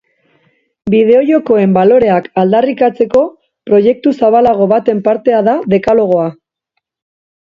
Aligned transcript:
Bideojokoen 0.93 1.75
baloreak 1.75 2.31
aldarrikatzeko 2.43 3.23
proiektu 3.71 4.15
zabalago 4.23 4.67
baten 4.73 5.05
partea 5.11 5.43
da 5.53 5.59
dekalogoa. 5.75 6.27